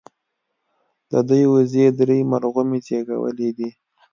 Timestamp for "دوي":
1.27-1.45